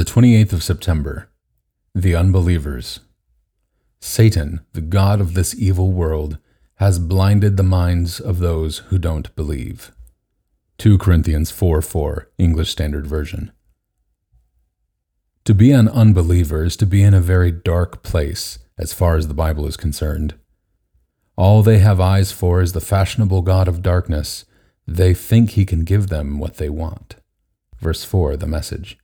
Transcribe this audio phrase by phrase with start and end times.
[0.00, 1.28] The 28th of September.
[1.94, 3.00] The Unbelievers.
[4.00, 6.38] Satan, the God of this evil world,
[6.76, 9.92] has blinded the minds of those who don't believe.
[10.78, 13.52] 2 Corinthians 4 4, English Standard Version.
[15.44, 19.28] To be an unbeliever is to be in a very dark place, as far as
[19.28, 20.32] the Bible is concerned.
[21.36, 24.46] All they have eyes for is the fashionable God of darkness.
[24.86, 27.16] They think he can give them what they want.
[27.78, 28.96] Verse 4, the message.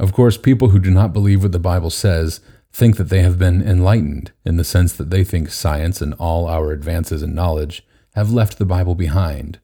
[0.00, 2.40] Of course, people who do not believe what the Bible says
[2.72, 6.48] think that they have been enlightened in the sense that they think science and all
[6.48, 9.58] our advances in knowledge have left the Bible behind.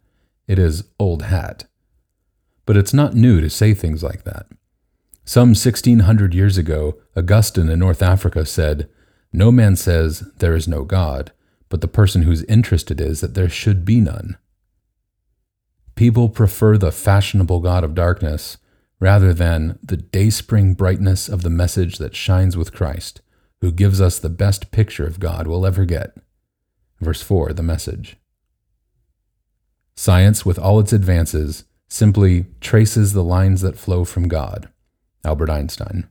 [0.46, 1.64] It is old hat.
[2.66, 4.46] But it's not new to say things like that.
[5.24, 8.90] Some 1600 years ago, Augustine in North Africa said,
[9.32, 11.32] No man says there is no God,
[11.70, 14.36] but the person whose interest it is that there should be none.
[15.94, 18.58] People prefer the fashionable God of darkness
[18.98, 23.20] rather than the dayspring brightness of the message that shines with Christ,
[23.60, 26.16] who gives us the best picture of God we'll ever get.
[27.00, 28.16] Verse 4, the message.
[29.94, 34.68] Science, with all its advances, simply traces the lines that flow from God.
[35.24, 36.08] Albert Einstein.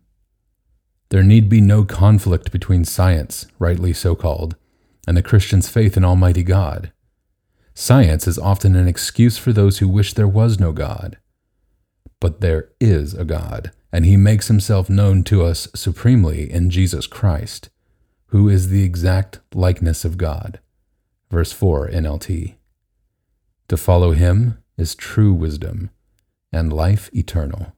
[1.10, 4.56] There need be no conflict between science, rightly so called,
[5.08, 6.92] and the Christian's faith in Almighty God.
[7.74, 11.18] Science is often an excuse for those who wish there was no God.
[12.26, 17.06] But there is a God, and he makes himself known to us supremely in Jesus
[17.06, 17.70] Christ,
[18.30, 20.60] who is the exact likeness of God.
[21.30, 22.56] Verse 4 NLT.
[23.68, 25.92] To follow him is true wisdom
[26.52, 27.75] and life eternal.